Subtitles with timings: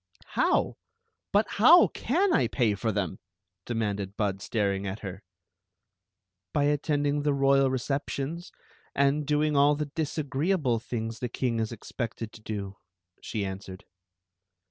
[0.35, 0.73] •mow?
[1.31, 3.19] But how can I pay for them?"
[3.67, 5.21] demanded Bud, staring at her."
[6.55, 8.51] By attending the royal receptions,
[8.95, 12.77] and doing all the disagreeable things the king is expected to do,"
[13.21, 13.85] she answered.